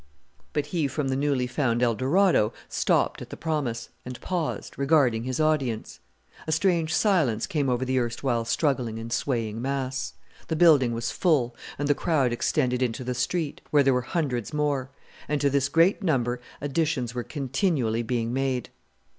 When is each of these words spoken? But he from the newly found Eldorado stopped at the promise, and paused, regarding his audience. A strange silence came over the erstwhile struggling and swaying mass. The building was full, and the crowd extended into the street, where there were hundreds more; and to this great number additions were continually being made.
But 0.51 0.65
he 0.73 0.87
from 0.87 1.09
the 1.09 1.15
newly 1.15 1.45
found 1.45 1.83
Eldorado 1.83 2.53
stopped 2.67 3.21
at 3.21 3.29
the 3.29 3.37
promise, 3.37 3.89
and 4.03 4.19
paused, 4.19 4.75
regarding 4.75 5.25
his 5.25 5.39
audience. 5.39 5.99
A 6.47 6.51
strange 6.51 6.91
silence 6.91 7.45
came 7.45 7.69
over 7.69 7.85
the 7.85 7.99
erstwhile 7.99 8.43
struggling 8.45 8.97
and 8.97 9.13
swaying 9.13 9.61
mass. 9.61 10.15
The 10.47 10.55
building 10.55 10.93
was 10.93 11.11
full, 11.11 11.55
and 11.77 11.87
the 11.87 11.93
crowd 11.93 12.33
extended 12.33 12.81
into 12.81 13.03
the 13.03 13.13
street, 13.13 13.61
where 13.69 13.83
there 13.83 13.93
were 13.93 14.01
hundreds 14.01 14.55
more; 14.55 14.89
and 15.27 15.39
to 15.39 15.51
this 15.51 15.69
great 15.69 16.01
number 16.01 16.41
additions 16.61 17.13
were 17.13 17.23
continually 17.23 18.01
being 18.01 18.33
made. 18.33 18.69